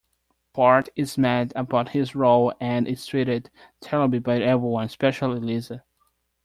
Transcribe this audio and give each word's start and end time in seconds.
Bart 0.55 0.89
is 0.95 1.15
mad 1.15 1.53
about 1.55 1.89
his 1.89 2.15
role 2.15 2.51
and 2.59 2.87
is 2.87 3.05
treated 3.05 3.51
terribly 3.81 4.17
by 4.17 4.39
everyone, 4.41 4.85
especially 4.85 5.39
Lisa. 5.39 5.83